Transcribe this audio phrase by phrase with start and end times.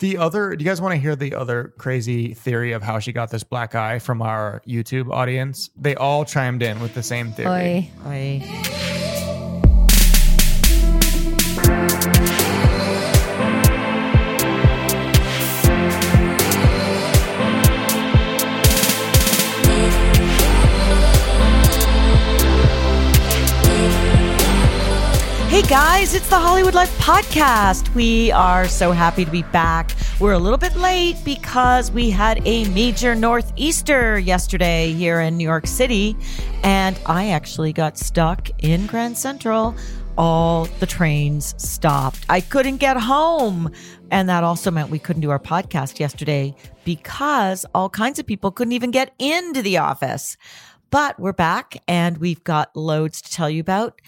[0.00, 3.12] The other, do you guys want to hear the other crazy theory of how she
[3.12, 5.68] got this black eye from our YouTube audience?
[5.76, 7.90] They all chimed in with the same theory.
[8.06, 8.79] Oy, oy.
[25.70, 27.94] Guys, it's the Hollywood Life podcast.
[27.94, 29.92] We are so happy to be back.
[30.18, 35.44] We're a little bit late because we had a major northeaster yesterday here in New
[35.44, 36.16] York City,
[36.64, 39.76] and I actually got stuck in Grand Central.
[40.18, 42.26] All the trains stopped.
[42.28, 43.70] I couldn't get home.
[44.10, 46.52] And that also meant we couldn't do our podcast yesterday
[46.84, 50.36] because all kinds of people couldn't even get into the office.
[50.90, 54.00] But we're back and we've got loads to tell you about.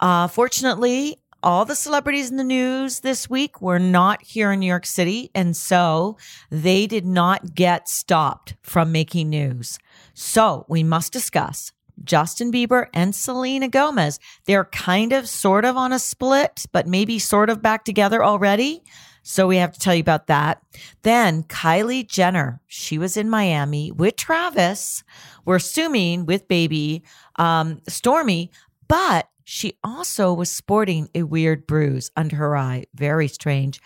[0.00, 4.66] Uh, fortunately, all the celebrities in the news this week were not here in New
[4.66, 5.30] York City.
[5.34, 6.16] And so
[6.50, 9.78] they did not get stopped from making news.
[10.12, 11.72] So we must discuss
[12.02, 14.18] Justin Bieber and Selena Gomez.
[14.46, 18.82] They're kind of sort of on a split, but maybe sort of back together already.
[19.22, 20.62] So we have to tell you about that.
[21.02, 25.02] Then Kylie Jenner, she was in Miami with Travis.
[25.44, 27.02] We're assuming with baby
[27.36, 28.50] um, Stormi,
[28.88, 32.84] but she also was sporting a weird bruise under her eye.
[32.96, 33.80] Very strange.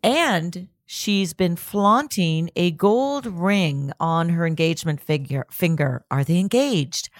[0.00, 6.04] And she's been flaunting a gold ring on her engagement figure, finger.
[6.08, 7.10] Are they engaged?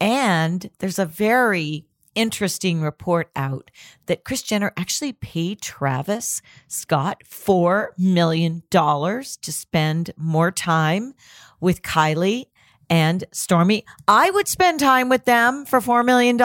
[0.00, 3.70] And there's a very interesting report out
[4.06, 11.12] that Kris Jenner actually paid Travis Scott $4 million to spend more time
[11.60, 12.46] with Kylie
[12.88, 13.84] and Stormi.
[14.08, 16.38] I would spend time with them for $4 million.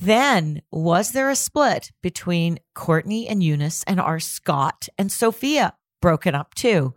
[0.00, 6.34] Then, was there a split between Kourtney and Younes and our Scott and Sofia broken
[6.34, 6.94] up too?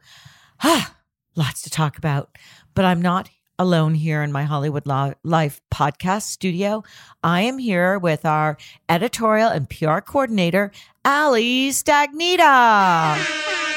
[0.64, 0.96] Ah,
[1.36, 2.38] lots to talk about,
[2.74, 6.84] but I'm not alone here in my Hollywood Life podcast studio.
[7.22, 10.72] I am here with our editorial and PR coordinator,
[11.03, 13.72] Ali Stagnita.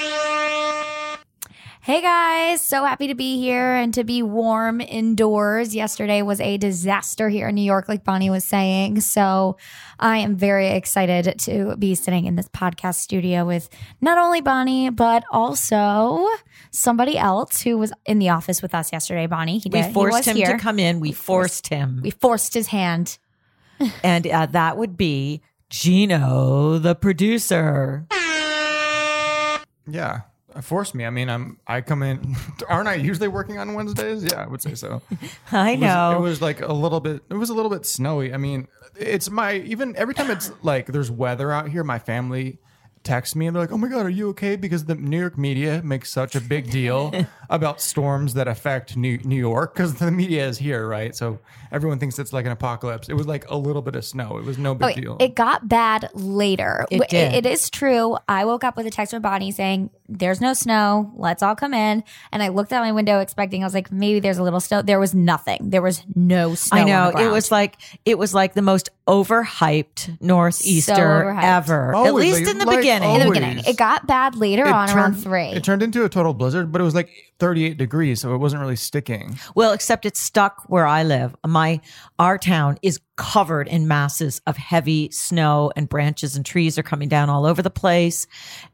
[1.87, 5.73] Hey guys, so happy to be here and to be warm indoors.
[5.73, 9.03] Yesterday was a disaster here in New York, like Bonnie was saying.
[9.03, 9.57] So
[10.01, 13.69] I am very excited to be sitting in this podcast studio with
[14.01, 16.27] not only Bonnie, but also
[16.73, 19.29] somebody else who was in the office with us yesterday.
[19.29, 19.87] Bonnie, he We did.
[19.87, 20.57] he forced was him here.
[20.57, 20.99] to come in.
[20.99, 22.01] We forced him.
[22.03, 23.17] We forced his hand.
[24.03, 28.09] and uh, that would be Gino, the producer.
[29.89, 30.23] Yeah.
[30.57, 31.05] Uh, Force me.
[31.07, 31.59] I mean, I'm.
[31.67, 32.37] I come in.
[32.69, 34.25] Aren't I usually working on Wednesdays?
[34.25, 35.03] Yeah, I would say so.
[35.53, 36.17] I It was- know.
[36.17, 37.23] it was like a little bit.
[37.31, 38.33] It was a little bit snowy.
[38.33, 38.69] I mean,
[38.99, 41.85] it's my even every time it's like there's weather out here.
[41.85, 42.59] My family
[43.05, 45.39] texts me and they're like, "Oh my god, are you okay?" Because the New York
[45.39, 47.13] media makes such a big deal
[47.49, 51.15] about storms that affect New New York because the media is here, right?
[51.15, 51.39] So
[51.71, 53.09] everyone thinks it's like an apocalypse.
[53.09, 54.39] It was like a little bit of snow.
[54.39, 55.17] It was no big Okay, deal.
[55.21, 56.85] it got bad later.
[56.91, 57.35] It W- did.
[57.35, 58.17] it is true.
[58.29, 61.13] I woke up with a text from Bonnie saying, There's no snow.
[61.17, 62.05] Let's all come in.
[62.33, 64.83] And I looked out my window expecting, I was like, maybe there's a little snow.
[64.83, 65.71] There was nothing.
[65.71, 66.77] There was no snow.
[66.79, 71.43] I on know the it was like it was like the most overhyped northeaster overhyped.
[71.43, 71.95] ever.
[71.97, 73.15] At least like- in the like beginning.
[73.15, 73.65] in the beginning.
[73.67, 75.49] It got bad later on around three.
[75.49, 78.61] It turned into a total blizzard, but it was like 38 degrees, so it wasn't
[78.61, 79.39] really sticking.
[79.55, 81.37] Well, except it's stuck where I live.
[81.47, 81.81] My
[82.19, 87.09] our town is covered in masses of heavy snow and branches and trees are coming
[87.09, 88.27] down all over the place.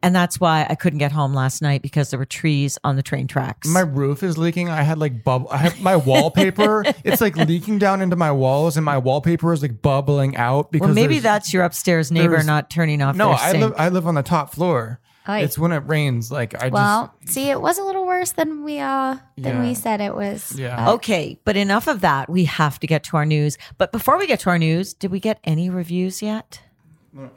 [0.03, 3.03] And that's why I couldn't get home last night because there were trees on the
[3.03, 3.69] train tracks.
[3.69, 4.69] My roof is leaking.
[4.69, 5.49] I had like bubble.
[5.51, 6.85] I have my wallpaper.
[7.05, 10.89] it's like leaking down into my walls, and my wallpaper is like bubbling out because
[10.89, 13.31] well, maybe that's your upstairs neighbor not turning off no.
[13.31, 13.75] I live.
[13.77, 15.01] I live on the top floor.
[15.29, 15.39] Oy.
[15.43, 16.31] It's when it rains.
[16.33, 19.63] Like I well, see, it was a little worse than we uh than Yeah.
[19.63, 20.49] we said it was.
[20.49, 20.91] just yeah.
[20.93, 22.29] Okay, but enough of that.
[22.29, 23.57] We have to get to our news.
[23.79, 26.61] But before we get to our news, did we get any reviews yet?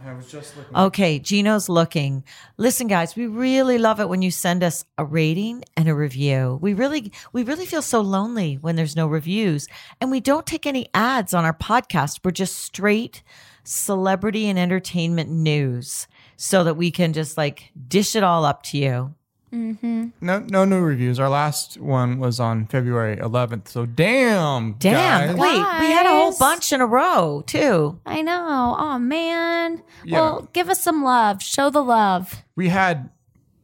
[0.05, 0.73] I was just looking.
[0.73, 2.23] Okay, Gino's looking.
[2.55, 6.57] Listen, guys, we really love it when you send us a rating and a review.
[6.61, 9.67] We really, we really feel so lonely when there's no reviews,
[9.99, 12.21] and we don't take any ads on our podcast.
[12.23, 13.21] We're just straight
[13.65, 16.07] celebrity and entertainment news,
[16.37, 19.13] so that we can just like dish it all up to you.
[19.53, 20.07] Mm-hmm.
[20.19, 21.17] No, no new reviews.
[21.17, 23.69] Our last one was on February 11th.
[23.69, 25.27] So damn, Damn!
[25.29, 25.37] guys.
[25.37, 27.97] Wait, we had a whole bunch in a row too.
[28.05, 28.75] I know.
[28.77, 29.81] Oh man.
[30.03, 30.19] Yeah.
[30.19, 31.41] Well, give us some love.
[31.41, 32.43] Show the love.
[32.57, 33.09] we had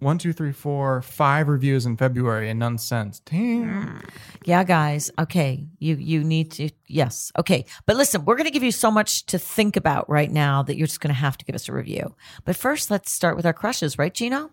[0.01, 3.19] one, two, three, four, five reviews in February and none since.
[3.19, 4.01] Damn.
[4.43, 5.11] Yeah, guys.
[5.19, 5.67] Okay.
[5.77, 7.31] You you need to yes.
[7.37, 7.65] Okay.
[7.85, 10.75] But listen, we're going to give you so much to think about right now that
[10.75, 12.15] you're just going to have to give us a review.
[12.45, 14.49] But first, let's start with our crushes, right, Gino?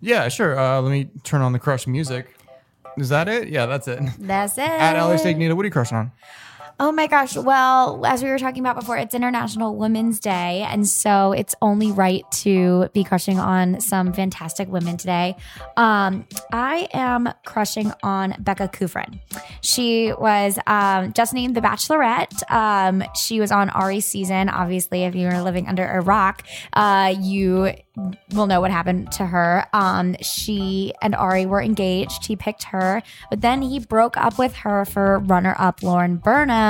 [0.00, 0.58] Yeah, sure.
[0.58, 2.34] Uh, let me turn on the crush music.
[2.96, 3.48] Is that it?
[3.48, 4.00] Yeah, that's it.
[4.18, 4.62] That's it.
[4.62, 6.12] At Ali Stagnita, what are you crushing on?
[6.80, 7.36] Oh my gosh.
[7.36, 10.64] Well, as we were talking about before, it's International Women's Day.
[10.68, 15.34] And so it's only right to be crushing on some fantastic women today.
[15.76, 19.18] Um, I am crushing on Becca Kufrin.
[19.60, 22.48] She was um, just named The Bachelorette.
[22.48, 24.48] Um, she was on Arie's season.
[24.48, 27.72] Obviously, if you were living under a rock, uh, you
[28.32, 29.66] will know what happened to her.
[29.72, 32.26] Um, she and Arie were engaged.
[32.26, 36.67] He picked her, but then he broke up with her for runner up Lauren Burnham.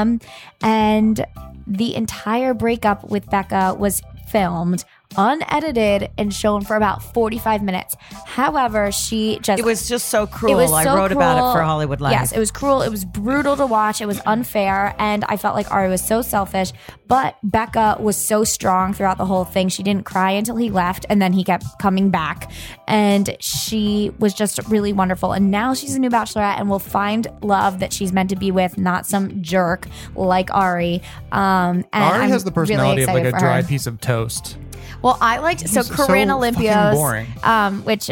[0.62, 1.24] And
[1.66, 4.84] the entire breakup with Becca was filmed
[5.16, 7.96] unedited and shown for about 45 minutes.
[8.26, 10.58] However, she just It was just so cruel.
[10.58, 12.12] it was I so wrote about it for Hollywood Life.
[12.12, 12.82] Yes, it was cruel.
[12.82, 14.00] It was brutal to watch.
[14.00, 14.94] It was unfair.
[14.99, 16.72] And I felt like Arie was so selfish.
[17.06, 19.69] But Becca was so strong throughout the whole thing.
[19.69, 21.06] She didn't cry until he left.
[21.08, 22.50] And then he kept coming back.
[22.87, 25.32] And she was just really wonderful.
[25.32, 28.50] And now she's a new bachelorette and will find love that she's meant to be
[28.50, 31.02] with, not some jerk like Arie.
[31.32, 33.69] Um, and Arie I'm has the really personality of like a dry her.
[33.69, 34.58] piece of toast.
[35.02, 37.26] Well, I liked so so Corinne fucking Olympios, boring.
[37.42, 38.10] um, which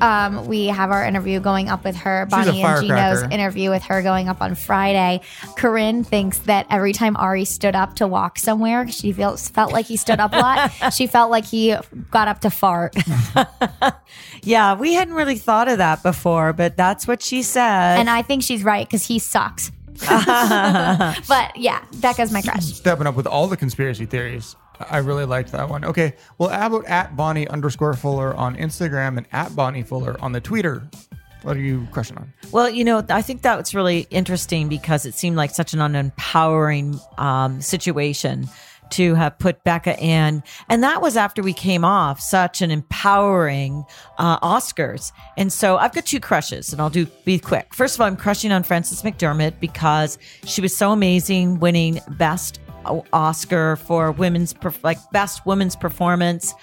[0.00, 2.26] um, we have our interview going up with her.
[2.26, 5.20] She's a Bonnie and Gino's interview with her going up on Friday.
[5.56, 9.86] Corinne thinks that every time Arie stood up to walk somewhere, she feels felt like
[9.86, 10.70] he stood up a lot.
[10.94, 11.76] she felt like he
[12.10, 12.94] got up to fart.
[14.42, 17.98] yeah, we hadn't really thought of that before, but that's what she said.
[17.98, 19.72] and I think she's right because he sucks.
[20.08, 22.64] but yeah, Becca's my crush.
[22.64, 24.56] Stepping up with all the conspiracy theories.
[24.88, 25.84] I really liked that one.
[25.84, 26.14] Okay.
[26.38, 30.40] Well, how about at Bonnie underscore Fuller on Instagram and at Bonnie Fuller on the
[30.40, 30.88] Twitter?
[31.42, 32.32] What are you crushing on?
[32.52, 35.80] Well, you know, I think that was really interesting because it seemed like such an
[35.80, 38.48] unempowering um, situation
[38.90, 40.42] to have put Becca in.
[40.68, 43.84] And that was after we came off such an empowering
[44.18, 45.12] uh, Oscars.
[45.36, 47.72] And so I've got two crushes and I'll do be quick.
[47.74, 52.60] First of all, I'm crushing on Frances McDormand because she was so amazing winning best
[53.12, 56.54] Oscar for women's like best women's performance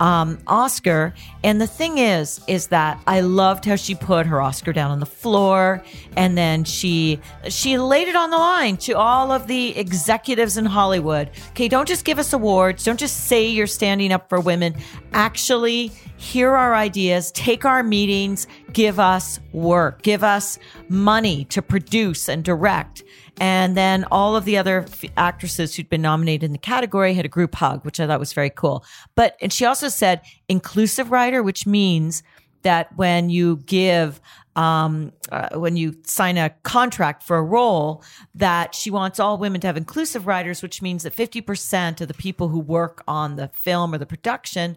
[0.00, 1.14] um, Oscar.
[1.42, 5.00] And the thing is, is that I loved how she put her Oscar down on
[5.00, 5.82] the floor,
[6.16, 10.66] and then she she laid it on the line to all of the executives in
[10.66, 11.30] Hollywood.
[11.50, 12.84] Okay, don't just give us awards.
[12.84, 14.74] Don't just say you're standing up for women.
[15.12, 22.28] Actually, hear our ideas, take our meetings, give us work, give us money to produce
[22.28, 23.02] and direct.
[23.40, 27.24] And then all of the other f- actresses who'd been nominated in the category had
[27.24, 28.84] a group hug, which I thought was very cool.
[29.14, 32.22] But, and she also said inclusive rider, which means
[32.62, 34.20] that when you give,
[34.56, 38.02] um, uh, when you sign a contract for a role,
[38.34, 42.14] that she wants all women to have inclusive riders, which means that 50% of the
[42.14, 44.76] people who work on the film or the production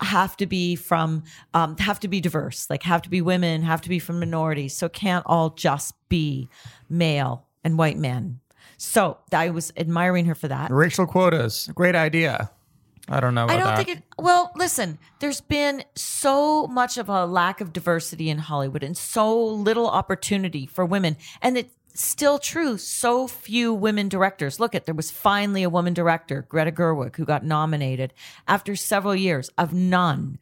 [0.00, 1.24] have to be from,
[1.54, 4.76] um, have to be diverse, like have to be women, have to be from minorities.
[4.76, 6.48] So it can't all just be
[6.88, 8.40] male and white men.
[8.76, 10.70] So I was admiring her for that.
[10.70, 11.70] Racial quotas.
[11.74, 12.50] Great idea.
[13.08, 13.44] I don't know.
[13.44, 13.86] About I don't that.
[13.86, 14.04] think it.
[14.18, 19.44] Well, listen, there's been so much of a lack of diversity in Hollywood and so
[19.44, 21.16] little opportunity for women.
[21.42, 22.78] And it's still true.
[22.78, 24.58] So few women directors.
[24.58, 28.14] Look at, there was finally a woman director, Greta Gerwig, who got nominated
[28.48, 30.38] after several years of none.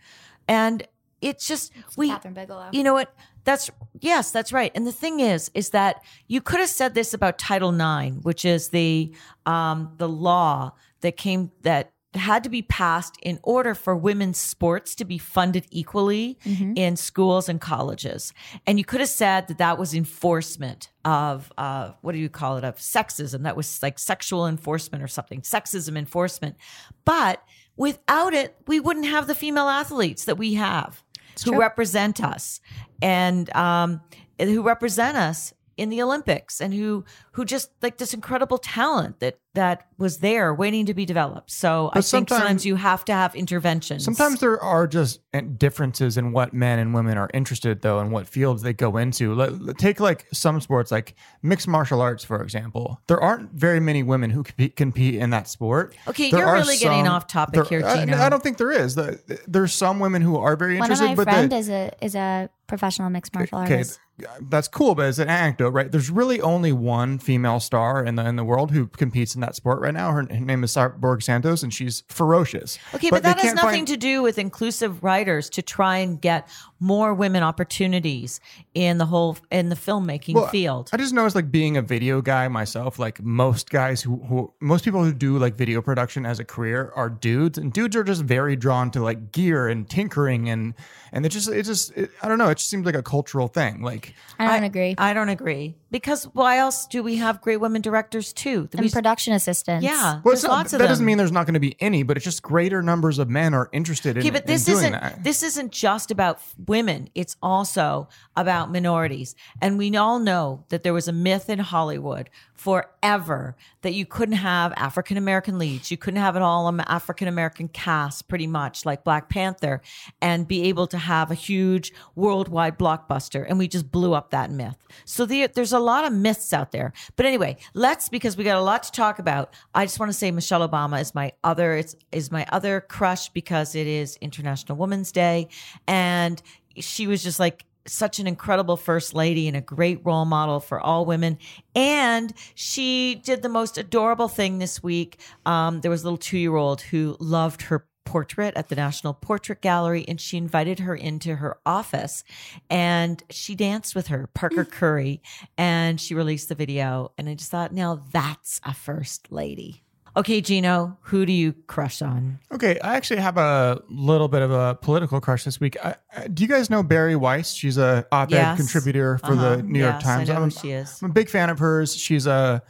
[0.47, 0.87] And
[1.21, 2.71] it's just, we, Kathryn Bigelow.
[2.73, 3.15] you know what?
[3.45, 3.71] That's
[4.01, 4.71] yes, that's right.
[4.75, 8.45] And the thing is, is that you could have said this about Title IX, which
[8.45, 9.15] is the
[9.47, 14.95] um, the law that came that had to be passed in order for women's sports
[14.95, 16.39] to be funded equally
[16.77, 18.35] in schools and colleges.
[18.67, 22.59] And you could have said that that was enforcement of uh, what do you call
[22.59, 23.45] it of sexism?
[23.45, 26.57] That was like sexual enforcement or something, sexism enforcement.
[27.05, 27.43] But
[27.77, 31.03] without it, we wouldn't have the female athletes that we have
[31.45, 32.61] who represent us
[33.01, 34.01] and um,
[34.39, 39.39] who represent us in the Olympics and who who just like this incredible talent that
[39.55, 41.51] that was there waiting to be developed.
[41.51, 44.03] So I think sometimes- sometimes you have to have interventions.
[44.03, 48.11] Sometimes there are just eh, differences in what men and women are interested, though, and
[48.11, 49.35] what fields they go into.
[49.35, 53.01] Let- Take like some sports, like mixed martial arts, for example.
[53.09, 55.95] There aren't very many women who compete, compete in that sport.
[56.09, 58.17] Okay, There you're are really getting off topic here, I- Gino.
[58.17, 58.95] I, don't think there is.
[58.95, 61.69] The- There's some women who are very One of interested, my but friend the, is
[61.69, 64.01] a is a professional mixed martial okay, artist.
[64.49, 65.93] that's cool, but it's an anecdote, right?
[65.93, 69.42] There's really only one female star in the in the world who competes in in
[69.43, 70.11] that sport right now.
[70.13, 72.79] Her, her name is Borg Santos, and she's ferocious.
[72.95, 76.21] Okay, but, they that has nothing find- to do with inclusive riders to try and
[76.21, 76.49] get
[76.83, 78.41] more women opportunities
[78.75, 80.91] in the whole in the filmmaking Well, field.
[80.93, 84.53] I just know noticed, like being a video guy myself, like most guys who, who
[84.61, 88.03] most people who do like video production as a career are dudes, and dudes are
[88.03, 90.75] just very drawn to like gear and tinkering, and
[91.13, 93.47] and it just it just it, I don't know, it just seems like a cultural
[93.47, 93.83] thing.
[93.83, 94.97] Like I don't agree.
[94.99, 98.69] I don't agree because why else do we have great women directors too?
[98.73, 99.85] We- and production assistants.
[99.85, 100.89] yeah, well, there's it's not, lots that them.
[100.89, 103.55] doesn't mean there's not going to be any, but it's just greater numbers of men
[103.55, 105.23] are interested in, Okay, but in this doing isn't that.
[105.23, 107.11] this isn't just about f- women.
[107.15, 109.35] It's also about minorities.
[109.61, 114.37] And we all know that there was a myth in Hollywood forever that you couldn't
[114.37, 115.91] have African American leads.
[115.91, 119.83] You couldn't have an all African American cast, pretty much like Black Panther,
[120.23, 123.45] and be able to have a huge worldwide blockbuster.
[123.47, 124.79] And we just blew up that myth.
[125.05, 126.95] So the, there's a lot of myths out there.
[127.17, 129.53] But anyway, let's because we got a lot to talk about.
[129.75, 133.29] I just want to say Michelle Obama is my other it's, is my other crush
[133.29, 135.49] because it is International Women's Day,
[135.87, 136.41] and
[136.79, 140.81] she was just like such an incredible first lady and a great role model for
[140.81, 141.39] all women.
[141.75, 145.19] And she did the most adorable thing this week.
[145.47, 149.15] Um, there was a little two year old who loved her portrait at the National
[149.15, 152.25] Portrait Gallery and she invited her into her office
[152.69, 155.23] and she danced with her, Parker Curry,
[155.57, 157.13] and she released the video.
[157.17, 159.83] And I just thought, now that's a first lady.
[160.15, 162.39] Okay, Gino, who do you crush on?
[162.53, 165.77] Okay, I actually have a little bit of a political crush this week.
[165.83, 167.53] I, I, do you guys know Bari Weiss?
[167.53, 168.59] She's a op-ed Yes.
[168.59, 169.57] contributor for Uh-huh.
[169.57, 170.29] the New York Yes, I Times.
[170.29, 171.01] know I'm, she is.
[171.03, 171.97] I'm a big fan of hers.
[171.97, 172.63] She's a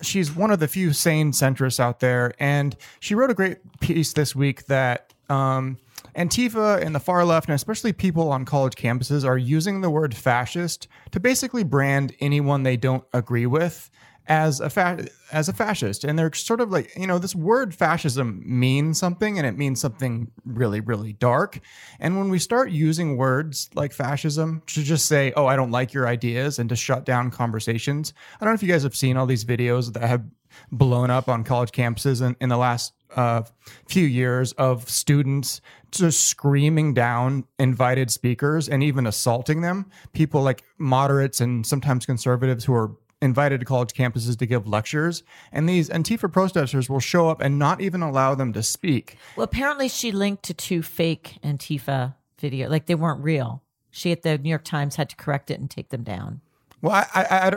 [0.00, 4.12] she's one of the few sane centrists out there, and she wrote a great piece
[4.14, 5.12] this week that.
[5.28, 5.76] Um,
[6.16, 10.16] Antifa and the far left, and especially people on college campuses, are using the word
[10.16, 13.88] fascist to basically brand anyone they don't agree with
[14.28, 16.04] as a fa- as a fascist.
[16.04, 19.80] And they're sort of like you know this word fascism means something and it means
[19.80, 21.60] something really really dark.
[21.98, 25.92] And when we start using words like fascism to just say oh i don't like
[25.92, 29.16] your ideas and to shut down conversations i don't know if you guys have seen
[29.16, 30.24] all these videos that have
[30.70, 33.42] blown up on college campuses in, in the last uh,
[33.86, 39.90] few years of students just screaming down invited speakers and even assaulting them.
[40.12, 45.22] People like moderates and sometimes conservatives who are invited to college campuses to give lectures,
[45.52, 49.16] and these Antifa protesters will show up and not even allow them to speak.
[49.36, 53.62] Well, apparently she linked to two fake Antifa video, like they weren't real.
[53.90, 56.40] She at the New York Times had to correct it and take them down.
[56.80, 57.06] Well, I,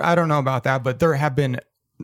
[0.04, 1.60] I, I- don't know about that, but there have been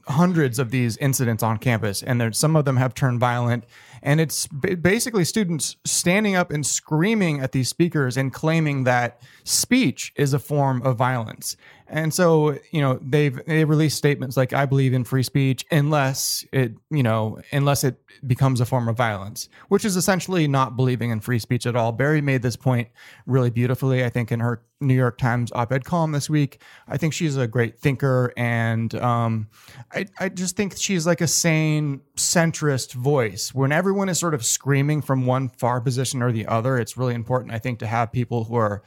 [0.08, 3.64] hundreds of these incidents on campus, and there, some of them have turned violent.
[4.04, 9.20] And it's ba- basically students standing up and screaming at these speakers and claiming that
[9.44, 11.58] speech is a form of violence.
[11.90, 16.46] And so, you know, they've they released statements like "I believe in free speech unless
[16.52, 21.12] it, you know, unless it becomes a form of violence," which is essentially not believing
[21.12, 21.92] in free speech at all.
[21.92, 22.90] Bari made this point
[23.26, 26.62] really beautifully, I think, in her New York Times op-ed column this week.
[26.88, 29.48] I think she's a great thinker, and um,
[29.94, 33.54] I, I just think she's like a sane centrist voice.
[33.54, 37.16] When everyone is sort of screaming from one far position or the other, it's really
[37.16, 38.84] important, I think, to have people who are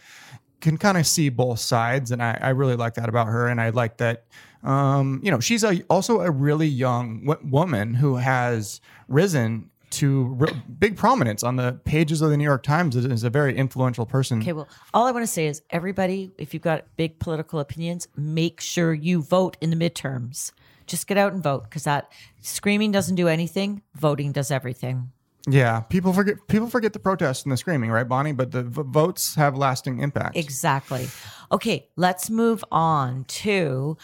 [0.60, 3.48] can kind of see both sides, and I, I really like that about her.
[3.48, 4.24] And I like that,
[4.62, 10.24] um, you know, she's a, also a really young w- woman who has risen to
[10.38, 12.94] re- big prominence on the pages of the New York Times.
[12.94, 14.40] Is, a very influential person.
[14.40, 18.06] Okay, well, all I want to say is everybody, if you've got big political opinions,
[18.16, 20.52] make sure you vote in the midterms.
[20.86, 23.82] Just get out and vote because that screaming doesn't do anything.
[23.94, 25.12] Voting does everything.
[25.48, 28.32] Yeah, people forget people forget the protests and the screaming, right, Bonnie?
[28.32, 30.36] But the v- votes have lasting impact.
[30.36, 31.08] Exactly.
[31.50, 33.96] Okay, let's move on to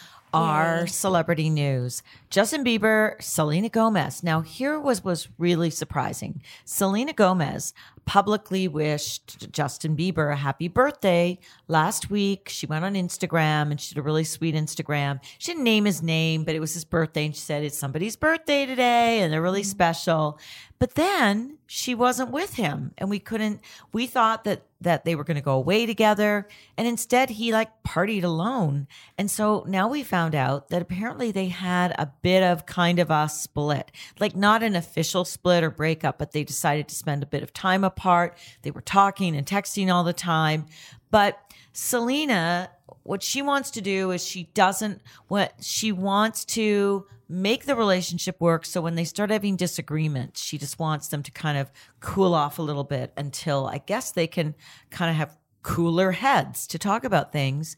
[0.43, 2.03] our celebrity news.
[2.29, 4.23] Justin Bieber, Selena Gomez.
[4.23, 6.41] Now, here was was really surprising.
[6.65, 7.73] Selena Gomez
[8.07, 12.47] publicly wished Justin Bieber a happy birthday last week.
[12.47, 15.19] She went on Instagram and she did a really sweet Instagram.
[15.37, 18.15] She didn't name his name, but it was his birthday and she said it's somebody's
[18.15, 19.69] birthday today and they're really mm-hmm.
[19.69, 20.39] special.
[20.79, 23.59] But then she wasn't with him and we couldn't
[23.91, 27.83] we thought that that they were going to go away together and instead he like
[27.83, 28.87] partied alone.
[29.17, 33.09] And so now we found out that apparently they had a bit of kind of
[33.09, 33.91] a split.
[34.19, 37.53] Like not an official split or breakup, but they decided to spend a bit of
[37.53, 38.37] time apart.
[38.61, 40.65] They were talking and texting all the time.
[41.09, 41.39] But
[41.73, 42.69] Selena
[43.03, 48.39] what she wants to do is she doesn't what she wants to make the relationship
[48.39, 48.65] work.
[48.65, 52.59] So when they start having disagreements she just wants them to kind of cool off
[52.59, 54.55] a little bit until i guess they can
[54.89, 57.75] kind of have cooler heads to talk about things.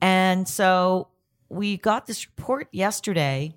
[0.00, 1.08] And so
[1.50, 3.54] we got this report yesterday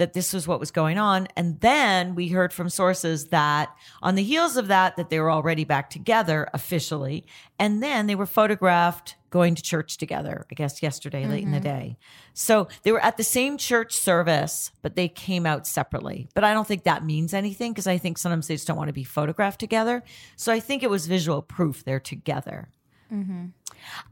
[0.00, 1.28] that this was what was going on.
[1.36, 3.68] And then we heard from sources that
[4.02, 7.26] on the heels of that, that they were already back together officially.
[7.58, 11.60] And then they were photographed going to church together, I guess yesterday, late in the
[11.60, 11.98] day.
[12.32, 16.28] So they were at the same church service, but they came out separately.
[16.34, 18.88] But I don't think that means anything because I think sometimes they just don't want
[18.88, 20.02] to be photographed together.
[20.34, 22.70] So I think it was visual proof they're together.
[23.12, 23.46] Mm-hmm.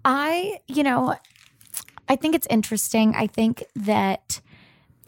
[0.04, 1.16] I, you know,
[2.08, 3.14] I think it's interesting.
[3.16, 4.40] I think that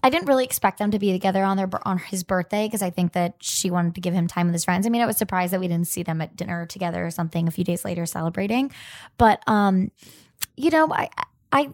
[0.03, 2.91] I didn't really expect them to be together on their on his birthday because I
[2.91, 4.87] think that she wanted to give him time with his friends.
[4.87, 7.47] I mean, I was surprised that we didn't see them at dinner together or something
[7.49, 8.71] a few days later celebrating.
[9.19, 9.91] But um,
[10.57, 11.09] you know, I
[11.53, 11.71] I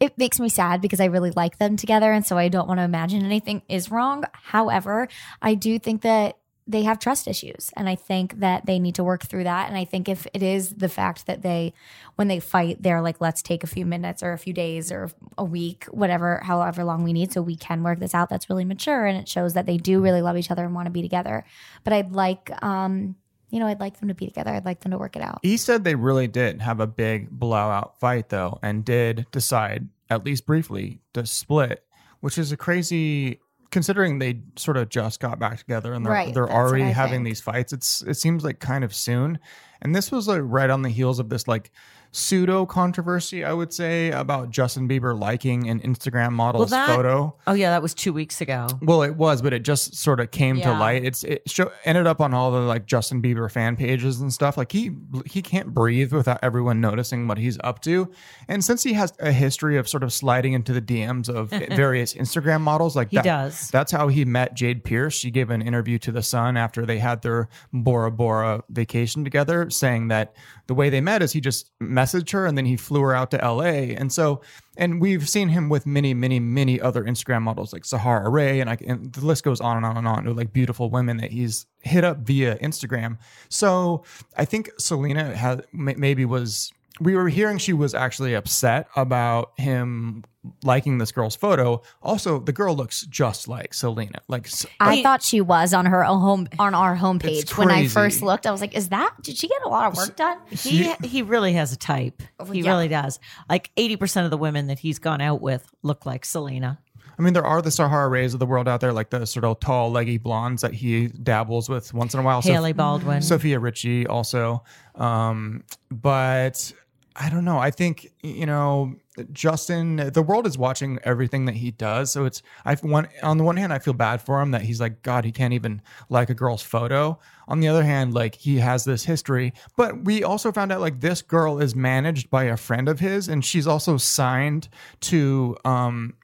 [0.00, 2.78] it makes me sad because I really like them together and so I don't want
[2.78, 4.24] to imagine anything is wrong.
[4.32, 5.06] However,
[5.40, 6.38] I do think that
[6.72, 9.68] they have trust issues and I think that they need to work through that.
[9.68, 11.72] And I think if it is the fact that they
[12.16, 15.10] when they fight they're like let's take a few minutes or a few days or
[15.38, 18.64] a week whatever however long we need so we can work this out that's really
[18.64, 21.02] mature and it shows that they do really love each other and want to be
[21.02, 21.44] together.
[21.84, 23.16] But I'd like um
[23.52, 24.50] you know I'd like them to be together.
[24.50, 25.38] I'd like them to work it out.
[25.42, 30.24] He said they really did have a big blowout fight though, and did decide, at
[30.24, 31.84] least briefly, to split,
[32.20, 33.40] which is a crazy
[33.72, 37.24] considering they sort of just got back together and they're Right, they're already having think.
[37.24, 37.72] these fights.
[37.72, 39.40] It's it seems like kind of soon.
[39.80, 41.72] And this was like right on the heels of this like
[42.12, 47.34] pseudo controversy, I would say, about Justin Bieber liking an Instagram model's that- photo.
[47.46, 48.68] Oh, yeah, that was two weeks ago.
[48.82, 51.04] Well, it was, but it just sort of came to light.
[51.04, 54.56] It's it show, ended up on all the like Justin Bieber fan pages and stuff.
[54.56, 54.92] Like he
[55.26, 58.10] he can't breathe without everyone noticing what he's up to.
[58.48, 62.14] And since he has a history of sort of sliding into the DMs of various
[62.14, 63.70] Instagram models, like He that, does.
[63.70, 65.14] That's how he met Jade Pierce.
[65.14, 69.70] She gave an interview to The Sun after they had their Bora Bora vacation together,
[69.70, 70.34] saying that
[70.72, 73.30] the way they met is he just messaged her and then he flew her out
[73.30, 73.92] to LA.
[73.92, 74.40] And so,
[74.78, 78.70] and we've seen him with many, many, many other Instagram models like Sahara Ray, and,
[78.70, 81.30] I, and the list goes on and on and on to like beautiful women that
[81.30, 83.18] he's hit up via Instagram.
[83.50, 86.72] So I think Selena had maybe was.
[87.00, 90.24] We were hearing she was actually upset about him
[90.64, 91.82] liking this girl's photo.
[92.02, 94.18] Also, the girl looks just like Selena.
[94.28, 97.86] Like s- I thought she was on her home on our It's homepage when I
[97.86, 98.46] first looked.
[98.46, 99.14] I was like, "Is that?
[99.22, 102.22] Did she get a lot of work done?" He he really has a type.
[102.52, 102.70] He yeah.
[102.70, 103.18] really does.
[103.48, 106.78] Like eighty percent of the women that he's gone out with look like Selena.
[107.18, 109.44] I mean, there are the Sahara Rays of the world out there, like the sort
[109.44, 112.40] of tall, leggy blondes that he dabbles with once in a while.
[112.40, 113.22] Hailey Soph- Baldwin.
[113.22, 114.64] Sofia Richie also.
[114.94, 116.72] Um, but
[117.16, 117.58] I don't know.
[117.58, 118.94] I think, you know,
[119.32, 122.10] Justin, the world is watching everything that he does.
[122.10, 124.80] So it's, I one, on the one hand, I feel bad for him that he's
[124.80, 127.18] like, God, he can't even like a girl's photo.
[127.48, 129.52] On the other hand, like he has this history.
[129.76, 133.28] But we also found out like this girl is managed by a friend of his
[133.28, 134.68] and she's also signed
[135.00, 136.14] to, um,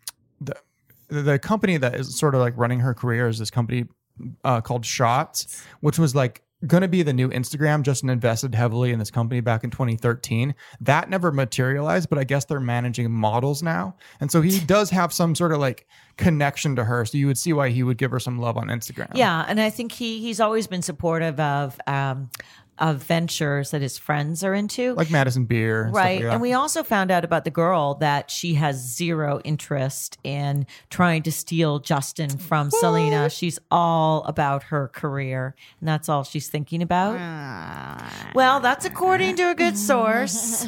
[0.41, 0.57] the,
[1.09, 3.87] the company that is sort of like running her career is this company
[4.45, 7.83] uh, called Shots, which was like going to be the new Instagram.
[7.83, 10.55] Justin invested heavily in this company back in 2013.
[10.81, 13.97] That never materialized, but I guess they're managing models now.
[14.21, 17.05] And so he does have some sort of like connection to her.
[17.05, 19.11] So you would see why he would give her some love on Instagram.
[19.15, 22.31] Yeah, and I think he he's always been supportive of um
[22.81, 24.95] of ventures that his friends are into.
[24.95, 25.83] Like Madison Beer.
[25.85, 26.15] and stuff Right.
[26.17, 26.33] like that.
[26.33, 31.23] and we also found out about the girl that she has zero interest in trying
[31.25, 33.29] to steal Justin from Selena.
[33.31, 37.17] She's all about her career, and that's all she's thinking about.
[37.19, 38.31] Ah.
[38.35, 40.67] Well, that's according to a good source.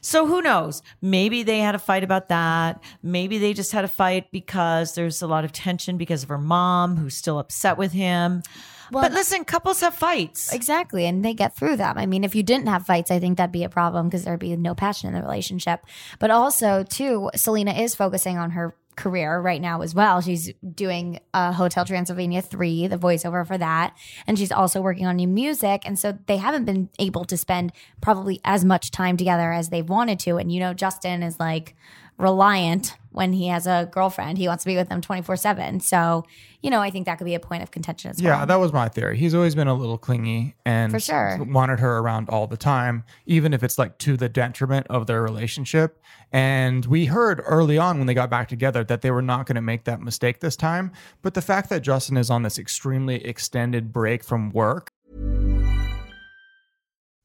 [0.00, 0.82] So who knows?
[1.00, 2.82] Maybe they had a fight about that.
[3.02, 6.36] Maybe they just had a fight because there's a lot of tension because of her
[6.38, 8.42] mom who's still upset with him.
[8.90, 10.52] But listen, couples have fights.
[10.52, 11.06] Exactly.
[11.06, 11.98] And they get through them.
[11.98, 14.40] I mean, if you didn't have fights, I think that'd be a problem because there'd
[14.40, 15.80] be no passion in the relationship.
[16.18, 20.20] But also, too, Selena is focusing on her career right now as well.
[20.20, 23.96] She's doing uh, Hotel Transylvania 3, the voiceover for that.
[24.26, 25.82] And she's also working on new music.
[25.84, 29.88] And so they haven't been able to spend probably as much time together as they've
[29.88, 30.36] wanted to.
[30.36, 31.74] And, you know, Justin is like
[32.18, 34.38] reliant when he has a girlfriend.
[34.38, 35.80] He wants to be with them 24 7.
[35.80, 36.24] So,
[36.60, 38.40] you know, I think that could be a point of contention as well.
[38.40, 39.16] Yeah, that was my theory.
[39.16, 41.38] He's always been a little clingy and For sure.
[41.44, 45.22] wanted her around all the time, even if it's like to the detriment of their
[45.22, 46.02] relationship.
[46.32, 49.56] And we heard early on when they got back together that they were not going
[49.56, 50.90] to make that mistake this time.
[51.22, 54.90] But the fact that Justin is on this extremely extended break from work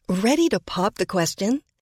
[0.10, 1.62] Ready to pop the question?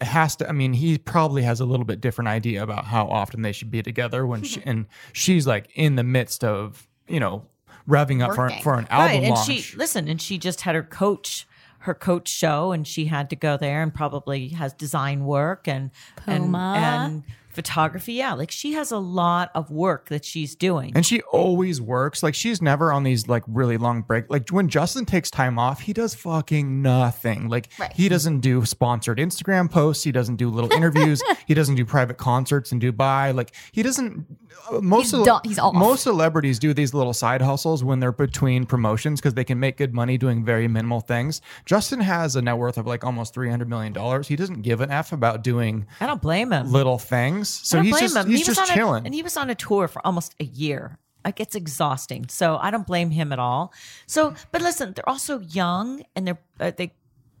[0.00, 0.48] Has to.
[0.48, 3.70] I mean, he probably has a little bit different idea about how often they should
[3.70, 4.68] be together when she mm-hmm.
[4.68, 7.44] and she's like in the midst of you know
[7.88, 9.46] revving up for for an album right, and launch.
[9.46, 11.46] she listen, and she just had her coach
[11.80, 15.90] her coach show, and she had to go there, and probably has design work and
[16.16, 16.74] Puma.
[16.76, 17.22] and, and
[17.58, 18.12] photography.
[18.12, 20.92] Yeah, like she has a lot of work that she's doing.
[20.94, 22.22] And she always works.
[22.22, 24.26] Like she's never on these like really long break.
[24.30, 27.48] Like when Justin takes time off, he does fucking nothing.
[27.48, 27.92] Like Right.
[27.92, 30.04] he doesn't do sponsored Instagram posts.
[30.04, 31.20] He doesn't do little interviews.
[31.48, 33.34] he doesn't do private concerts in Dubai.
[33.34, 34.24] Like he doesn't.
[34.70, 35.74] uh, Most He's of done- he's off.
[35.74, 39.76] most celebrities do these little side hustles when they're between promotions because they can make
[39.78, 41.40] good money doing very minimal things.
[41.66, 44.28] Justin has a net worth of like almost three hundred million dollars.
[44.28, 46.70] He doesn't give an f about doing I don't blame him.
[46.70, 47.47] little things.
[47.50, 48.26] So I don't he's blame just him.
[48.30, 49.02] he's he was just on chilling.
[49.02, 50.98] A, and he was on a tour for almost a year.
[51.24, 52.28] Like it's exhausting.
[52.28, 53.72] So I don't blame him at all.
[54.06, 56.92] So, but listen, they're also young and they're uh, they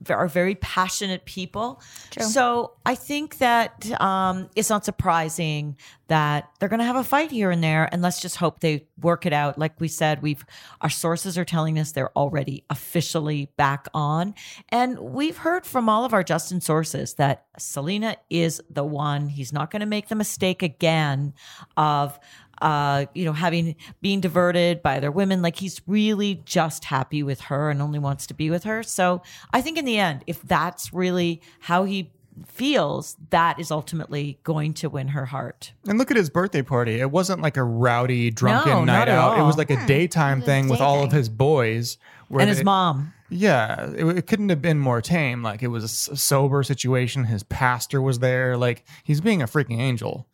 [0.08, 1.82] are very passionate people.
[2.10, 2.24] True.
[2.24, 5.76] So I think that um, it's not surprising
[6.08, 8.86] that they're going to have a fight here and there, and let's just hope they
[9.00, 9.58] work it out.
[9.58, 10.44] Like we said, we've
[10.80, 14.34] our sources are telling us they're already officially back on,
[14.70, 19.28] and we've heard from all of our Justin sources that Selena is the one.
[19.28, 21.34] He's not going to make the mistake again
[21.76, 22.18] of
[22.60, 25.42] uh, you know, having being diverted by other women.
[25.42, 28.82] Like he's really just happy with her and only wants to be with her.
[28.82, 32.10] So I think in the end, if that's really how he
[32.46, 35.72] feels, that is ultimately going to win her heart.
[35.88, 37.00] And look at his birthday party.
[37.00, 39.38] It wasn't like a rowdy, drunken No, night not at out.
[39.38, 41.98] It was like a daytime thing with day all of his boys.
[42.28, 43.12] where And his they- mom.
[43.30, 45.42] Yeah, it, it couldn't have been more tame.
[45.42, 47.24] Like it was a sober situation.
[47.24, 48.56] His pastor was there.
[48.56, 50.26] Like he's being a freaking angel.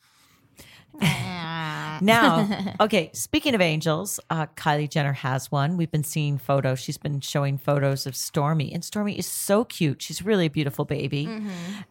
[2.00, 5.76] Now, okay, speaking of angels, uh, Kylie Jenner has one.
[5.76, 6.80] We've been seeing photos.
[6.80, 10.02] She's been showing photos of Stormi, and Stormi is so cute.
[10.02, 11.28] She's really a beautiful baby.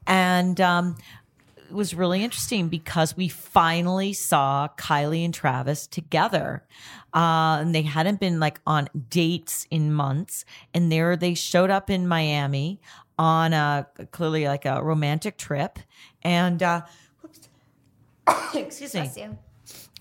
[0.08, 0.96] And um,
[1.70, 6.64] it was really interesting because we finally saw Kylie and Travis together.
[7.14, 10.46] Uh, and they hadn't been like on dates in months.
[10.74, 12.80] And there they showed up in Miami
[13.18, 15.80] on a clearly like a romantic trip.
[16.22, 16.82] And, uh,
[18.54, 19.10] excuse me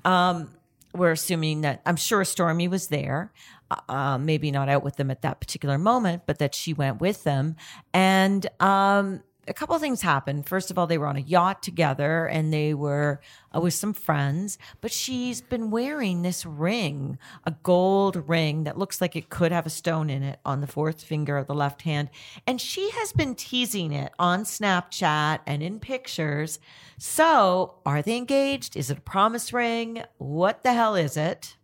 [0.05, 0.49] You.
[0.95, 3.33] we're assuming that I'm sure Stormi was there,
[3.71, 7.01] uh, uh, maybe not out with them at that particular moment, but that she went
[7.01, 7.57] with them.
[7.95, 10.47] And um, a couple of things happened.
[10.47, 13.21] First of all, they were on a yacht together and they were
[13.55, 19.01] uh, with some friends, but she's been wearing this ring, a gold ring that looks
[19.01, 21.83] like it could have a stone in it on the fourth finger of the left
[21.83, 22.09] hand.
[22.47, 26.61] And she has been teasing it on Snapchat and in pictures.
[26.99, 28.77] So, are they engaged?
[28.77, 30.05] Is it a promise ring?
[30.19, 31.57] What the hell is it?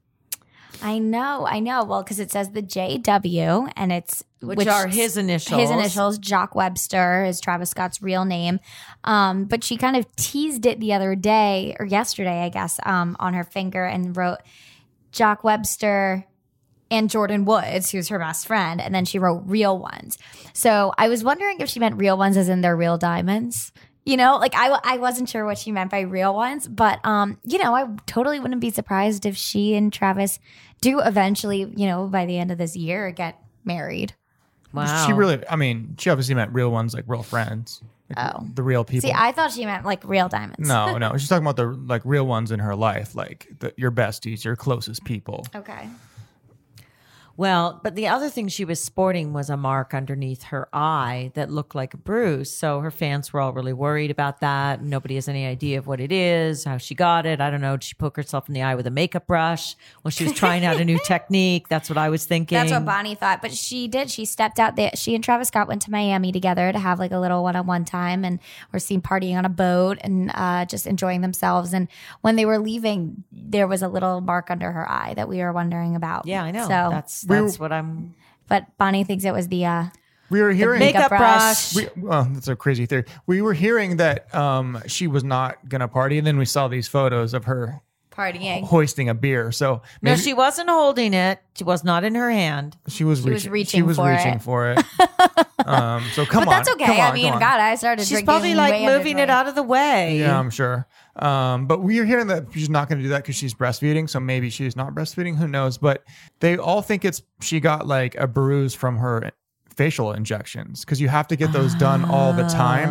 [0.82, 1.84] I know, I know.
[1.84, 5.60] Well, because it says the JW, and it's Which are his initials.
[5.60, 8.60] His initials, Jacques Webster, is Travis Scott's real name.
[9.04, 13.16] Um, but she kind of teased it the other day or yesterday, I guess, um,
[13.18, 14.38] on her finger and wrote
[15.12, 16.24] Jacques Webster
[16.90, 20.16] and Jordyn Woods, who's her best friend, and then she wrote real ones.
[20.54, 23.72] So I was wondering if she meant real ones as in they're real diamonds.
[24.08, 27.38] You know, like I, I wasn't sure what she meant by real ones, but um,
[27.44, 30.38] you know, I totally wouldn't be surprised if she and Travis
[30.80, 34.14] do eventually, you know, by the end of this year get married.
[34.72, 35.06] Wow.
[35.06, 35.46] She really.
[35.48, 37.82] I mean, she obviously meant real ones, like real friends.
[38.08, 38.46] Like Oh.
[38.54, 39.10] the real people.
[39.10, 40.66] See, I thought she meant like real diamonds.
[40.66, 41.12] no, no.
[41.18, 44.56] She's talking about the like real ones in her life, like the, your besties, your
[44.56, 45.46] closest people.
[45.54, 45.88] Okay.
[47.38, 51.52] Well, but the other thing she was sporting was a mark underneath her eye that
[51.52, 52.50] looked like a bruise.
[52.50, 54.82] So her fans were all really worried about that.
[54.82, 57.40] Nobody has any idea of what it is, how she got it.
[57.40, 57.76] I don't know.
[57.76, 60.64] Did she poke herself in the eye with a makeup brush when she was trying
[60.64, 61.68] out a new technique?
[61.68, 62.58] That's what I was thinking.
[62.58, 63.40] That's what Bonnie thought.
[63.40, 64.10] But she did.
[64.10, 64.90] She stepped out there.
[64.96, 67.68] She and Travis Scott went to Miami together to have like a little one on
[67.68, 68.40] one time and
[68.72, 71.72] were seen partying on a boat and uh, just enjoying themselves.
[71.72, 71.86] And
[72.22, 75.52] when they were leaving, there was a little mark under her eye that we were
[75.52, 76.26] wondering about.
[76.26, 76.62] yeah, I know.
[76.64, 78.14] So, that's that's what I'm.
[78.48, 79.84] but Bonnie thinks it was the, uh,
[80.30, 80.78] We were hearing.
[80.80, 81.72] makeup makeup brush.
[81.74, 81.88] brush.
[81.96, 83.04] we, well, that's a crazy theory.
[83.26, 86.88] We were hearing that um, she was not gonna party, and then we saw these
[86.88, 88.64] photos of her partying.
[88.64, 89.52] hoisting a beer.
[89.52, 91.40] So No, she wasn't holding it.
[91.54, 92.76] She was not in her hand.
[92.88, 93.52] she was was reaching.
[93.52, 94.42] reaching she was for reaching it.
[94.42, 94.84] for it.
[95.66, 96.86] um, so come But on, that's okay.
[96.86, 97.40] come I mean, come.
[97.40, 100.18] God, I started She's drinking probably like way moving it out of the way.
[100.18, 100.86] Yeah, I'm sure.
[101.16, 104.08] Um, but we are hearing that she's not going to do that because she's breastfeeding.
[104.08, 105.36] So maybe she's not breastfeeding.
[105.36, 105.78] Who knows?
[105.78, 106.04] But
[106.40, 109.32] they all think it's she got like a bruise from her
[109.78, 112.88] facial injections because you have to get those done all the time.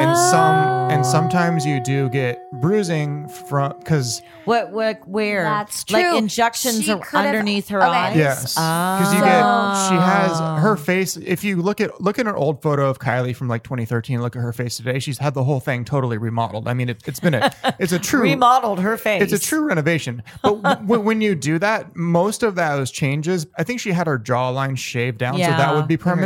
[0.00, 1.02] And some and ah.
[1.02, 4.70] sometimes you do get bruising from because What?
[4.70, 5.06] What?
[5.08, 5.42] Where?
[5.42, 6.16] That's Like true.
[6.16, 7.88] injections She are could've- underneath her okay.
[7.88, 8.16] eyes.
[8.16, 9.40] yes, because you get
[9.88, 10.58] she has ah.
[10.60, 11.16] her face.
[11.16, 14.36] If you look at look at an old photo of Kylie from like 2013, look
[14.36, 15.00] at her face today.
[15.00, 16.68] She's had the whole thing totally remodeled.
[16.68, 19.22] I mean, it, it's been a it's a true remodeled her face.
[19.22, 20.22] It's a true renovation.
[20.42, 24.18] But w- when you do that, most of those changes, I think she had her
[24.18, 26.19] jawline shaved down, so that would be permanent.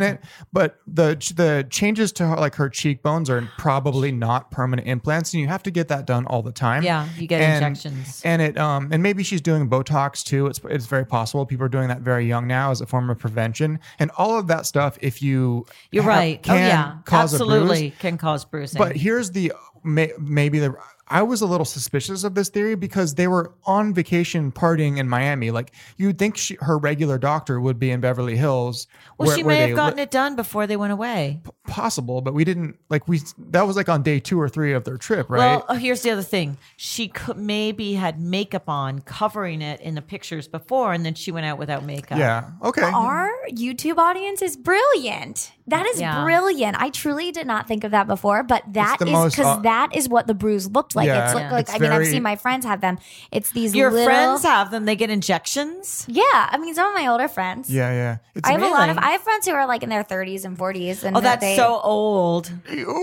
[0.52, 5.40] But the the changes to her, like her cheekbones are probably not permanent implants, and
[5.40, 6.82] you have to get that done all the time.
[6.82, 8.20] Yeah, you get And- injections.
[8.24, 10.46] and it um and maybe she's doing Botox too.
[10.46, 13.18] It's it's very possible people are doing that very young now as a form of
[13.18, 14.98] prevention, and all of that stuff.
[15.00, 16.40] If you You're have- right.
[16.48, 17.50] Oh yeah, cause a bruise.
[17.52, 18.78] absolutely can cause bruising.
[18.78, 19.52] But here's the
[19.82, 20.74] may, maybe the
[21.08, 25.08] I was a little suspicious of this theory because they were on vacation partying in
[25.08, 25.50] Miami.
[25.50, 28.86] Like you'd think she, her regular doctor would be in Beverly Hills.
[29.18, 31.40] well, where- she may have gotten li- it done before they went away.
[31.66, 33.20] possible, but we didn't like we.
[33.50, 35.38] That was like on day two or three of their trip, right?
[35.38, 36.56] Well, oh, here's the other thing.
[36.76, 41.30] She could maybe had makeup on, covering it in the pictures before, and then she
[41.32, 42.18] went out without makeup.
[42.18, 42.50] yeah.
[42.62, 42.82] Okay.
[42.82, 45.52] Our YouTube audience is brilliant.
[45.66, 46.22] That is Yeah.
[46.24, 46.76] brilliant.
[46.80, 49.60] I truly did not think of that before, but that the is most, because uh,
[49.62, 51.06] that is what the bruise looked like.
[51.06, 51.52] Yeah, it's look, Yeah.
[51.52, 52.98] like it's I mean, I've seen my friends have them.
[53.32, 54.84] It's these Your little, friends have them.
[54.84, 56.04] They get injections.
[56.08, 57.70] Yeah, I mean, some of my older friends.
[57.70, 58.16] Yeah, yeah.
[58.34, 58.98] It's I have a lot of.
[58.98, 61.56] I have friends who are like in their 30s and 40s, and Oh, that's they,
[61.56, 62.50] so old.
[62.66, 62.94] people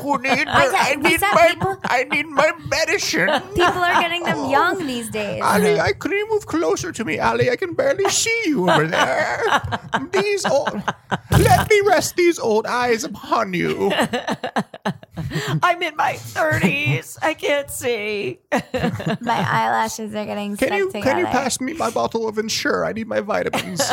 [0.00, 0.46] who need.
[0.48, 3.28] I need my- people- I need my medicine.
[3.54, 4.50] People are getting them oh.
[4.50, 5.42] young these days.
[5.42, 7.50] Ali, I could you move closer to me, Ali?
[7.50, 9.42] I can barely see you over there.
[10.12, 10.82] These old,
[11.30, 13.90] let me rest these old eyes upon you.
[15.62, 17.16] I'm in my 30s.
[17.22, 18.40] I can't see.
[18.52, 21.04] my eyelashes are getting Can stuck you together.
[21.10, 22.84] can you pass me my bottle of Ensure?
[22.84, 23.80] I need my vitamins.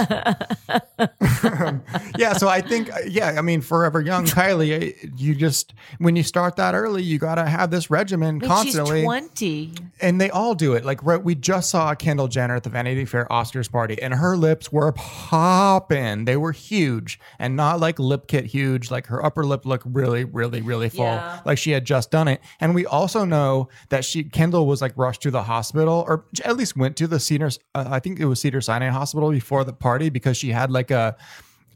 [2.17, 6.23] yeah, so I think yeah, I mean, forever young Kylie, eh, you just when you
[6.23, 8.99] start that early, you gotta have this regimen Wait, constantly.
[9.01, 9.73] she's 20.
[10.01, 10.85] and they all do it.
[10.85, 14.35] Like right, we just saw Kendall Jenner at the Vanity Fair Oscars party, and her
[14.35, 16.25] lips were popping.
[16.25, 18.89] They were huge, and not like lip kit huge.
[18.91, 21.26] Like her upper lip looked really, really, really full, Yeah.
[21.45, 22.41] Like she had just done it.
[22.59, 26.57] And we also know that she Kendall was like rushed to the hospital, or at
[26.57, 27.49] least went to the Cedar.
[27.75, 30.91] Uh, I think it was Cedar Sinai Hospital before the party because she had like
[30.91, 31.15] a,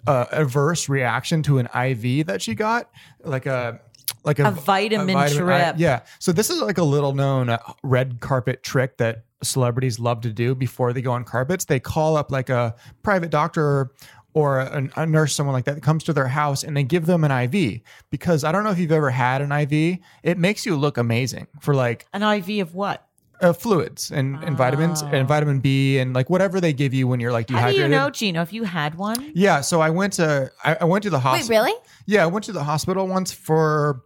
[0.07, 2.89] a adverse reaction to an IV that she got,
[3.23, 3.79] like a.
[4.23, 5.75] Like a, A vitamin I- trip.
[5.77, 6.01] yeah.
[6.19, 10.31] So this is like a little known uh, red carpet trick that celebrities love to
[10.31, 11.65] do before they go on carpets.
[11.65, 13.91] They call up like a private doctor
[14.33, 17.05] or a, a nurse, someone like that, that comes to their house and they give
[17.05, 19.99] them an IV because I don't know if you've ever had an IV.
[20.23, 23.05] It makes you look amazing for like An IV of what?
[23.41, 27.19] uh, fluids and, and vitamins and vitamin B and like whatever they give you when
[27.19, 27.55] you're like Oh.
[27.55, 27.91] How do dehydrated.
[27.91, 29.31] you know, Gino, if you had one?
[29.33, 31.63] Yeah, so I went to I, I went to the Wait, hospital.
[31.63, 31.73] really?
[32.05, 34.03] Yeah, I went to the hospital once for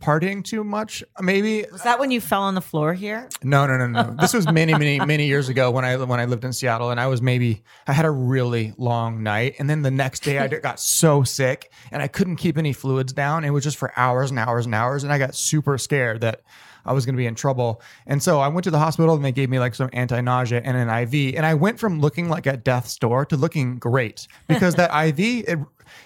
[0.00, 1.02] partying too much.
[1.20, 3.28] Maybe Was that when you fell on the floor here?
[3.42, 4.16] No, no, no, no.
[4.20, 7.00] This was many, many, many years ago when I when I lived in Seattle, and
[7.00, 10.46] I was maybe I had a really long night, and then the next day I
[10.68, 13.44] got so sick, and I couldn't keep any fluids down.
[13.44, 16.42] It was just for hours and hours and hours, and I got super scared that
[16.88, 17.82] I was going to be in trouble.
[18.06, 20.62] And so I went to the hospital, and they gave me like some anti nausea
[20.64, 24.26] and an IV, and I went from looking like at death's door to looking great
[24.46, 25.58] because that IV it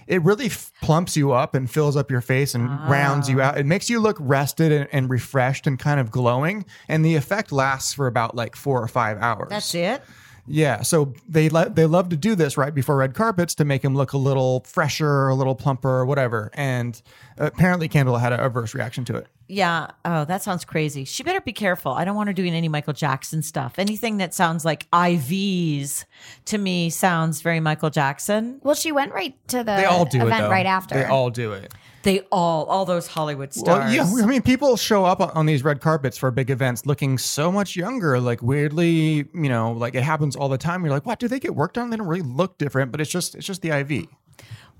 [0.06, 3.58] it really f- plumps you up and fills up your face and rounds you out.
[3.58, 6.64] It makes you look rested and, and refreshed and kind of glowing.
[6.88, 9.48] And the effect lasts for about like four or five hours.
[9.50, 10.02] That's it.
[10.46, 10.82] Yeah.
[10.82, 13.94] So they le- they love to do this right before red carpets to make him
[13.94, 16.50] look a little fresher, a little plumper, or whatever.
[16.54, 17.00] And
[17.38, 19.28] apparently, Kendall had an adverse reaction to it.
[19.48, 19.90] Yeah.
[20.04, 21.04] Oh, that sounds crazy.
[21.04, 21.92] She better be careful.
[21.92, 23.74] I don't want her doing any Michael Jackson stuff.
[23.78, 26.04] Anything that sounds like IVs
[26.46, 28.60] to me sounds very Michael Jackson.
[28.62, 30.26] Well, she went right to the They all do it.
[30.26, 30.50] event though.
[30.50, 30.94] right after.
[30.94, 31.72] They all do it.
[32.02, 33.94] They all, all those Hollywood stars.
[33.94, 36.84] Well, yeah, I mean, people show up on- on these red carpets for big events
[36.84, 40.82] looking so much younger, like weirdly, you know, like it happens all the time.
[40.84, 41.20] You're like, what?
[41.20, 41.90] Do they get worked on?
[41.90, 44.06] They don't really look different, but it's just it's just the IV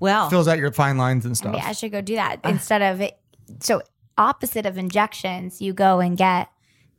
[0.01, 1.53] Well, fills out your fine lines and stuff.
[1.53, 2.49] Maybe I should go do that ah.
[2.49, 3.17] instead of it.
[3.61, 3.81] So
[4.17, 6.49] opposite of injections, you go and get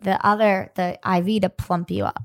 [0.00, 2.22] the other the IV to plump you up.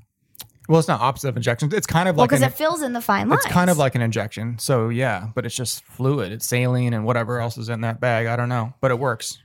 [0.68, 1.74] Well, it's not opposite of injections.
[1.74, 3.44] It's kind of like because an, it fills in the fine lines.
[3.44, 4.58] it's kind of like an injection.
[4.58, 6.30] So yeah, but it's just fluid.
[6.30, 8.26] It's saline and whatever else is in that bag.
[8.26, 9.42] I don't know, but it works.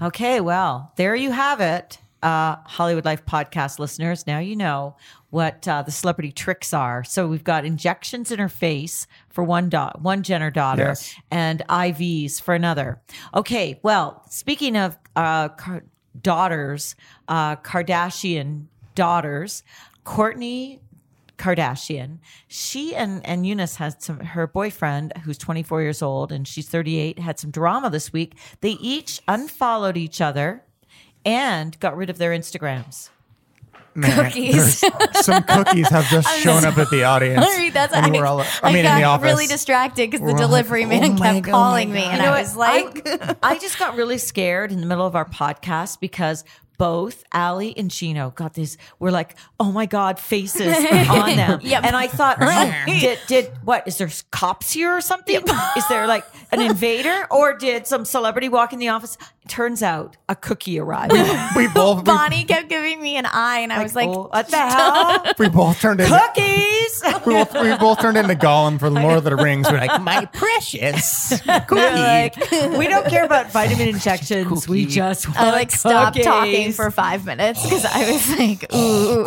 [0.00, 1.98] Okay, well, there you have it.
[2.22, 4.96] Uh, Hollywood Life podcast listeners, now you know
[5.30, 7.02] what uh, the celebrity tricks are.
[7.02, 11.14] So we've got injections in her face for one da- one Jenner daughter, Yes.
[11.30, 13.00] and IVs for another.
[13.34, 15.84] Okay, well, speaking of uh, car-
[16.20, 16.94] daughters,
[17.28, 19.62] uh, Kardashian daughters,
[20.04, 20.78] Kourtney
[21.38, 22.18] Kardashian.
[22.46, 27.18] She and and Younes had some her boyfriend who's 24 years old and she's 38
[27.18, 28.36] had some drama this week.
[28.60, 30.62] They each unfollowed each other
[31.24, 33.10] and got rid of their Instagrams.
[33.94, 34.78] Man, Cookies.
[35.20, 37.44] Some cookies have just shown up at the audience.
[37.44, 39.24] Sorry, that's and I, we're all, I I mean, got in the office.
[39.26, 42.04] really distracted because the delivery like, man oh kept God, oh calling oh my me,
[42.04, 42.40] and You know I what?
[42.40, 46.42] was like, I, I just got really scared in the middle of our podcast because
[46.78, 48.78] both Ali and Gino got these.
[48.98, 50.74] We're like, oh my god, faces
[51.10, 51.60] on them.
[51.62, 51.84] Yep.
[51.84, 53.86] And I thought, oh, did did what?
[53.86, 55.36] Is there cops here or something?
[55.76, 59.18] Is there like an invader or did some celebrity walk in the office?
[59.48, 61.12] Turns out a cookie arrived.
[61.56, 64.48] we both we, Bonnie kept giving me an eye, and I was like, oh, what
[64.48, 65.32] the hell?
[65.36, 67.02] we both turned into Cookies.
[67.26, 69.68] we both, we both turned into Gollum for the Lord of the Rings.
[69.68, 71.74] We're like, my precious cookie.
[71.74, 72.36] We're like,
[72.78, 74.68] we don't care about vitamin injections.
[74.68, 79.24] We just want I like stopped talking for five minutes because I was like, ooh.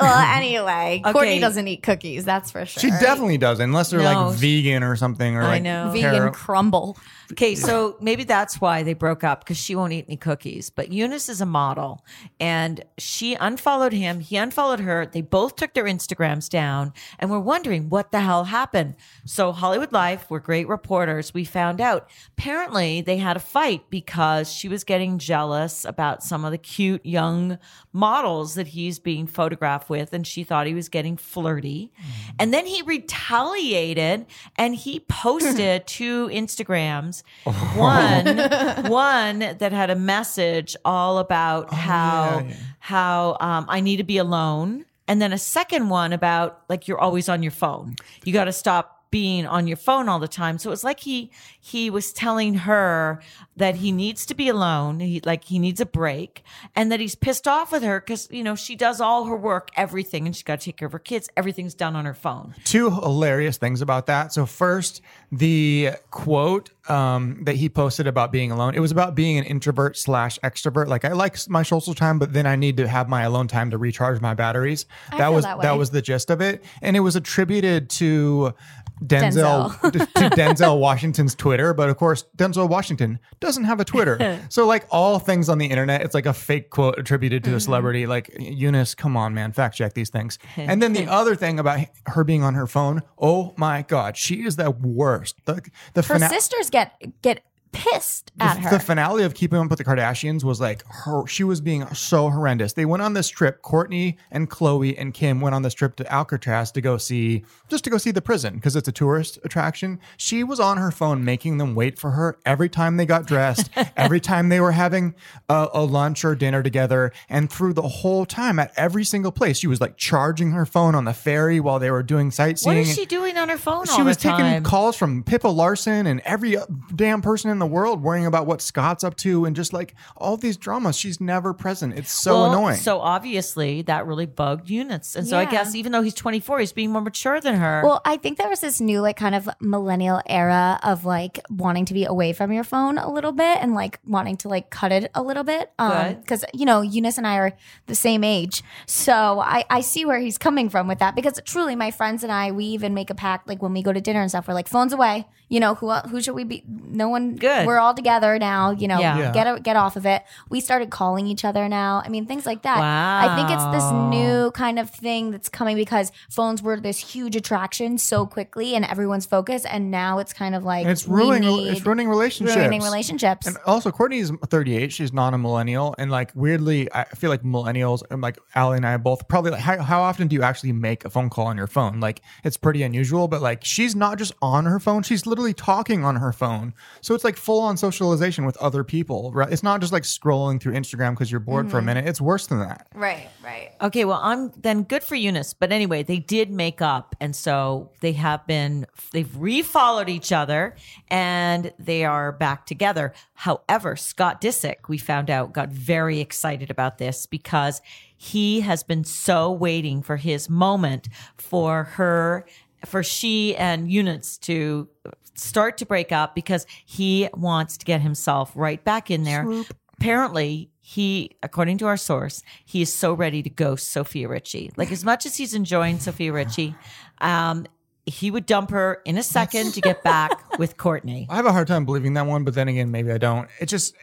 [0.00, 1.12] well, anyway, Okay.
[1.12, 2.80] Kourtney doesn't eat cookies, that's for sure.
[2.80, 4.28] She definitely does, unless they're No.
[4.28, 5.90] like vegan or something, or I like know.
[5.92, 6.96] vegan Carol- crumble.
[7.32, 10.70] Okay, so maybe that's why they broke up because she won't eat any cookies.
[10.70, 12.04] But Younes is a model
[12.38, 14.20] and she unfollowed him.
[14.20, 15.06] He unfollowed her.
[15.06, 18.94] They both took their Instagrams down and we're wondering what the hell happened.
[19.24, 21.34] So, Hollywood Life, we're great reporters.
[21.34, 22.08] We found out
[22.38, 27.04] apparently they had a fight because she was getting jealous about some of the cute
[27.04, 27.58] young
[27.92, 30.12] models that he's being photographed with.
[30.12, 31.92] And she thought he was getting flirty.
[31.98, 32.34] Mm.
[32.38, 37.15] And then he retaliated and he posted two Instagrams.
[37.44, 38.26] One,
[38.90, 42.56] one that had a message all about how yeah, yeah.
[42.80, 47.00] how um, I need to be alone, and then a second one about like you're
[47.00, 47.96] always on your phone.
[48.24, 50.58] You got to stop being on your phone all the time.
[50.58, 53.20] So it was like he he was telling her
[53.56, 55.00] that he needs to be alone.
[55.00, 56.42] He like he needs a break,
[56.74, 59.70] and that he's pissed off with her because you know she does all her work,
[59.76, 61.28] everything, and she's got to take care of her kids.
[61.36, 62.54] Everything's done on her phone.
[62.64, 64.32] two hilarious things about that.
[64.32, 68.74] So first, the quote um, that he posted about being alone.
[68.74, 70.86] It was about being an introvert slash extrovert.
[70.86, 73.70] Like I like my social time, but then I need to have my alone time
[73.70, 74.86] to recharge my batteries.
[75.10, 78.54] that was that that, was the gist of it, and it was attributed to.
[79.04, 79.98] Denzel, to
[80.30, 84.40] Denzel Washington's Twitter, but of course Denzel Washington doesn't have a Twitter.
[84.48, 87.52] so like all things on the internet, it's like a fake quote attributed to a
[87.52, 87.60] mm-hmm.
[87.60, 88.06] celebrity.
[88.06, 90.38] Like Younes, come on, man, fact check these things.
[90.56, 94.44] And then the other thing about her being on her phone, oh my god, she
[94.44, 95.44] is the worst.
[95.44, 95.62] The
[95.94, 98.70] the Her fina- sisters get get pissed at the, her.
[98.70, 101.26] the finale of Keeping Up with the Kardashians was like her.
[101.26, 102.72] She was being so horrendous.
[102.72, 103.62] They went on this trip.
[103.62, 107.84] Kourtney and Khloé and Kim went on this trip to Alcatraz to go see, just
[107.84, 110.00] to go see the prison because it's a tourist attraction.
[110.16, 113.70] She was on her phone making them wait for her every time they got dressed,
[113.96, 115.14] every time they were having
[115.48, 119.58] a, a lunch or dinner together, and through the whole time at every single place,
[119.58, 122.76] she was like charging her phone on the ferry while they were doing sightseeing.
[122.76, 126.20] What is she doing on her phone She was taking calls from Pippa Larson and
[126.20, 129.72] every uh, damn person in the world worrying about what Scott's up to and just
[129.72, 130.96] like all these dramas.
[130.96, 131.94] She's never present.
[131.98, 132.76] It's so Well, annoying.
[132.76, 135.16] So obviously that really bugged Younes.
[135.16, 137.82] And so I guess even though he's 24, he's being more mature than her.
[137.84, 141.84] Well, I think there was this new like kind of millennial era of like wanting
[141.86, 144.92] to be away from your phone a little bit and like wanting to like cut
[144.92, 145.72] it a little bit.
[145.78, 147.52] Um because you know, Younes and I are
[147.86, 148.62] the same age.
[148.86, 152.32] So I I see where he's coming from with that because truly my friends and
[152.32, 154.54] I we even make a pact like when we go to dinner and stuff we're
[154.54, 155.26] like phones away.
[155.48, 157.66] You know, who who should we be no one Good.
[157.66, 159.18] We're all together now, you know, Yeah.
[159.18, 159.32] Yeah.
[159.32, 160.22] get get off of it.
[160.50, 162.02] We started calling each other now.
[162.04, 162.78] I mean, things like that.
[162.78, 164.10] I think it's this Wow.
[164.10, 168.84] new kind of thing that's coming because phones were this huge attraction so quickly and
[168.84, 172.08] everyone's focus and now it's kind of like And it's we ruining need- it's ruining
[172.08, 172.56] relationships.
[172.56, 173.46] ruining relationships.
[173.46, 174.92] And also, Kourtney's 38.
[174.92, 175.94] She's not a millennial.
[175.98, 179.60] And like, weirdly, I feel like millennials, and like Ali and I both probably like,
[179.60, 182.00] how, how often do you actually make a phone call on your phone?
[182.00, 186.04] Like, it's pretty unusual, but like, she's not just on her phone, she's literally talking
[186.04, 186.74] on her phone.
[187.00, 189.52] So it's like full on socialization with other people, right?
[189.52, 191.86] It's not just like scrolling through Instagram because you're bored for a mm-hmm.
[191.86, 192.08] minute.
[192.08, 192.86] It's worse than that.
[192.94, 193.72] right, right.
[193.80, 195.54] Okay, well, I'm then good for Younes.
[195.58, 197.14] But anyway, they did make up.
[197.20, 200.76] And so they have been, they've refollowed each other
[201.08, 203.12] and they are back together.
[203.34, 207.80] However, Scott Disick, we found out, got very excited about this because
[208.16, 212.46] he has been so waiting for his moment for her,
[212.84, 214.88] for she and Younes to
[215.36, 219.64] start to break up because he wants to get himself right back in there.
[219.98, 224.70] Apparently, he, according to our source, he is so ready to ghost Sofia Richie.
[224.76, 226.74] Like as much as he's enjoying Sofia Richie,
[227.20, 227.66] um,
[228.04, 231.26] he would dump her in a second to get back with Kourtney.
[231.28, 233.48] I have a hard time believing that one, but then again, maybe I don't.
[233.60, 233.94] It just,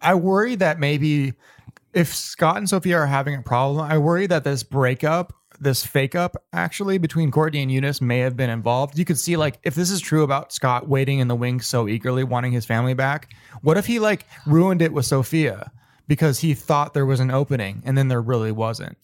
[0.00, 1.34] I worry that maybe
[1.92, 6.14] if Scott and Sofia are having a problem, I worry that this breakup this fake
[6.14, 8.98] up actually between Kourtney and Younes may have been involved.
[8.98, 11.86] You could see like if this is true about Scott waiting in the wings so
[11.86, 13.32] eagerly wanting his family back,
[13.62, 15.70] what if he like ruined it with Sofia
[16.08, 18.96] because he thought there was an opening and then there really wasn't?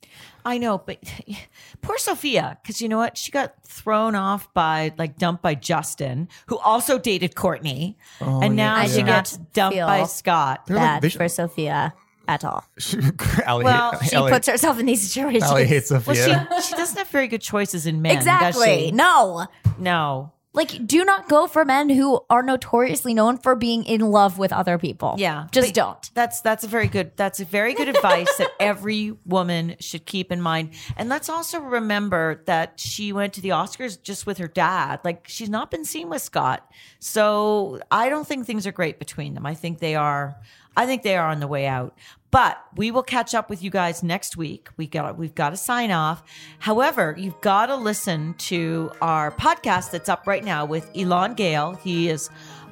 [0.45, 0.99] I know, but
[1.83, 3.19] poor Sofia, because you know what?
[3.19, 7.97] She got thrown off by, like, dumped by Justin, who also dated Kourtney.
[8.21, 10.67] Oh, and now I she do gets dumped by Scott.
[10.67, 11.95] They're like- Bad they should- for Sofia
[12.29, 12.65] at all.
[13.47, 15.51] Ali, Well, She Ali- puts herself in these situations.
[15.51, 16.23] Ali hates Well, she,
[16.63, 18.15] she doesn't have very good choices in men.
[18.17, 18.87] does exactly.
[18.87, 18.91] she?
[18.93, 19.47] No.
[19.79, 20.33] No.
[20.57, 24.55] Like, do not go for men who are notoriously known for being in love with
[24.55, 25.17] other people.
[25.19, 25.49] Yeah.
[25.53, 26.11] Just don't.
[26.15, 30.33] That's that's a very good that's a very good advice that every woman should keep
[30.33, 30.71] in mind.
[30.97, 35.01] And let's also remember that she went to the Oscars just with her dad.
[35.05, 36.67] Like she's not been seen with Scott.
[37.01, 39.45] So I don't think things are great between them.
[39.45, 40.39] I think they are
[40.77, 41.97] I think they are on the way out.
[42.31, 44.69] But we will catch up with you guys next week.
[44.77, 46.23] We got we've got to sign off.
[46.59, 51.75] However, you've got to listen to our podcast that's up right now with Elan Gale.
[51.75, 52.29] He is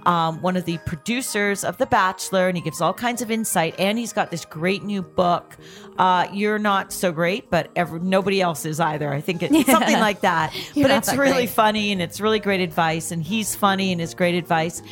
[0.06, 3.74] um, one of the producers of The Bachelor, and he gives all kinds of insight.
[3.78, 5.56] And he's got this great new book.
[5.98, 9.10] Uh, You're not so great, but ever, nobody else is either.
[9.12, 10.52] I think it's something like that.
[10.74, 11.50] But it's that really great.
[11.50, 13.12] funny and it's really great advice.
[13.12, 14.82] And he's funny and his great advice.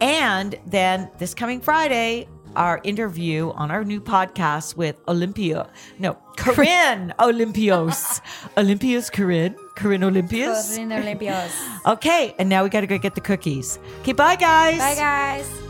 [0.00, 5.68] And then this coming Friday, our interview on our new podcast with Olympia.
[5.98, 8.20] No, Corinne Olympios.
[8.56, 9.56] Olympios Corinne.
[9.76, 10.74] Corinne Olympios.
[10.74, 11.52] Corinne Olympios.
[11.86, 13.78] okay, and now we got to go get the cookies.
[14.00, 14.78] Okay, bye guys.
[14.78, 15.61] Bye, guys.